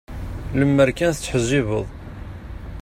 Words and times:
Lemmer 0.59 0.89
kan 0.97 1.11
tettḥezzibeḍ. 1.13 1.85